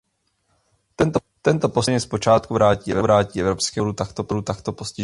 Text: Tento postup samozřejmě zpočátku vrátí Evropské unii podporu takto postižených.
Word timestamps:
Tento 0.95 1.19
postup 1.41 1.73
samozřejmě 1.73 1.99
zpočátku 1.99 2.53
vrátí 2.53 3.41
Evropské 3.41 3.81
unii 3.81 3.93
podporu 4.15 4.41
takto 4.41 4.71
postižených. 4.73 4.99